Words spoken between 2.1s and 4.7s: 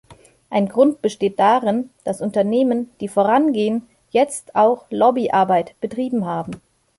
Unternehmen, die vorangehen, jetzt